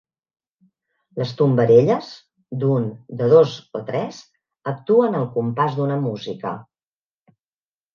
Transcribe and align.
Les 1.21 1.33
tombarelles, 1.41 2.09
d’un, 2.65 2.89
de 3.21 3.29
dos 3.37 3.55
o 3.83 3.85
tres, 3.93 4.25
actuen 4.75 5.23
al 5.23 5.33
compàs 5.41 5.81
d’una 5.81 6.05
música. 6.11 6.61